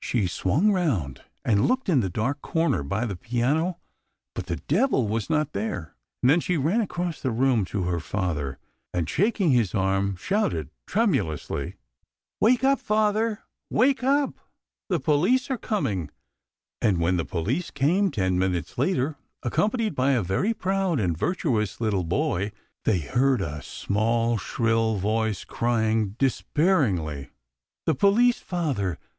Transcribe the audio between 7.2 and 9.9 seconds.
the room to her father, and shaking his